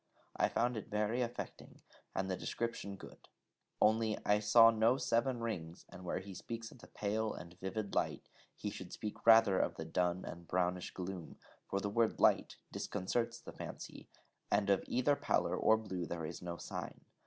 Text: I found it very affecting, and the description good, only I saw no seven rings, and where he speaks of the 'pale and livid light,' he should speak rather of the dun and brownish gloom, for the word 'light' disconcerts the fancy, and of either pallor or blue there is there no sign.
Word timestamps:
I 0.35 0.49
found 0.49 0.77
it 0.77 0.87
very 0.89 1.21
affecting, 1.21 1.83
and 2.15 2.27
the 2.27 2.35
description 2.35 2.95
good, 2.95 3.27
only 3.79 4.17
I 4.25 4.39
saw 4.39 4.71
no 4.71 4.97
seven 4.97 5.41
rings, 5.41 5.85
and 5.89 6.03
where 6.03 6.17
he 6.17 6.33
speaks 6.33 6.71
of 6.71 6.79
the 6.79 6.87
'pale 6.87 7.35
and 7.35 7.55
livid 7.61 7.93
light,' 7.93 8.27
he 8.57 8.71
should 8.71 8.91
speak 8.91 9.27
rather 9.27 9.59
of 9.59 9.75
the 9.75 9.85
dun 9.85 10.25
and 10.25 10.47
brownish 10.47 10.89
gloom, 10.95 11.37
for 11.67 11.79
the 11.79 11.87
word 11.89 12.19
'light' 12.19 12.57
disconcerts 12.71 13.39
the 13.39 13.53
fancy, 13.53 14.09
and 14.49 14.71
of 14.71 14.83
either 14.87 15.15
pallor 15.15 15.55
or 15.55 15.77
blue 15.77 16.07
there 16.07 16.25
is 16.25 16.39
there 16.39 16.49
no 16.51 16.57
sign. 16.57 17.01